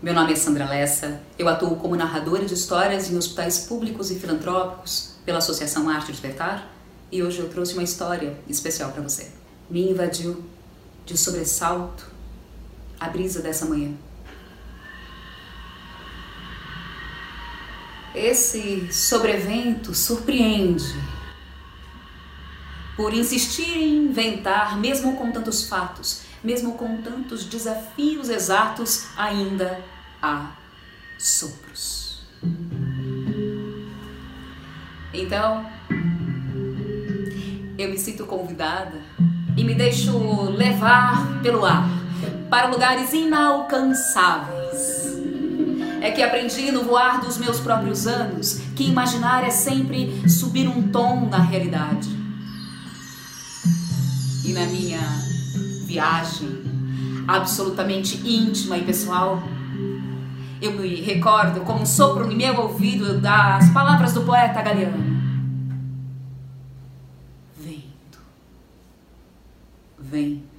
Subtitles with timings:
[0.00, 4.14] Meu nome é Sandra Lessa, eu atuo como narradora de histórias em hospitais públicos e
[4.14, 6.70] filantrópicos pela Associação Arte Despertar
[7.10, 9.32] e hoje eu trouxe uma história especial para você.
[9.68, 10.44] Me invadiu
[11.04, 12.06] de sobressalto
[13.00, 13.92] a brisa dessa manhã.
[18.14, 20.94] Esse sobrevento surpreende
[22.96, 29.80] por insistir em inventar, mesmo com tantos fatos, mesmo com tantos desafios exatos, ainda
[30.22, 30.52] há
[31.18, 32.22] sopros.
[35.12, 35.66] Então,
[37.76, 39.00] eu me sinto convidada
[39.56, 41.88] e me deixo levar pelo ar
[42.48, 45.08] para lugares inalcançáveis.
[46.00, 50.88] É que aprendi no voar dos meus próprios anos que imaginar é sempre subir um
[50.88, 52.08] tom na realidade
[54.44, 55.27] e na minha
[55.88, 59.42] viagem absolutamente íntima e pessoal,
[60.60, 65.18] eu me recordo como um sopro no meu ouvido das palavras do poeta Galeano.
[67.58, 68.18] Vento,
[69.98, 70.57] vento.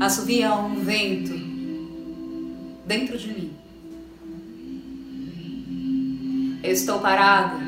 [0.00, 1.32] Assovia um vento
[2.86, 3.52] dentro de mim.
[6.62, 7.58] Eu estou parada,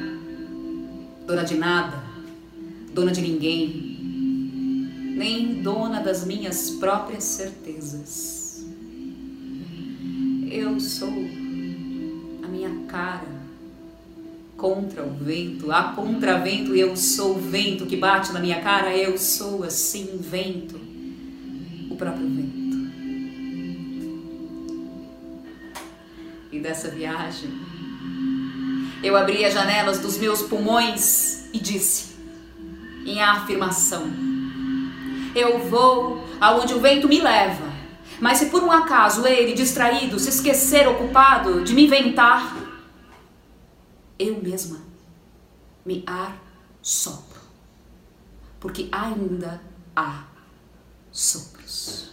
[1.27, 2.05] dona de nada,
[2.95, 3.98] dona de ninguém,
[5.17, 8.65] nem dona das minhas próprias certezas.
[10.48, 11.12] Eu sou
[12.44, 13.41] a minha cara
[14.56, 19.19] contra o vento, a contravento, eu sou o vento que bate na minha cara, eu
[19.19, 20.90] sou assim vento
[22.01, 22.81] próprio vento.
[26.51, 27.51] E dessa viagem,
[29.03, 32.17] eu abri as janelas dos meus pulmões e disse,
[33.05, 34.11] em afirmação:
[35.34, 37.69] Eu vou aonde o vento me leva.
[38.19, 42.55] Mas se por um acaso ele, distraído, se esquecer ocupado de me inventar,
[44.19, 44.78] eu mesma
[45.87, 46.37] me ar
[46.82, 47.41] sopro,
[48.59, 49.62] porque ainda
[49.97, 50.25] há
[51.12, 52.12] sopros.